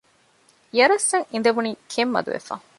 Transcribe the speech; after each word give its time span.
ޔަރަސް 0.77 1.07
އަށް 1.11 1.27
އިނދެވުނީ 1.31 1.71
ކެތް 1.91 2.11
މަދުވެފަ 2.13 2.55